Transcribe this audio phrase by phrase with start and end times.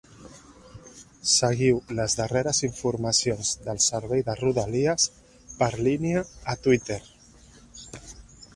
[1.31, 5.07] Seguiu les darreres informacions del servei de Rodalies
[5.61, 7.01] per línia a Twitter.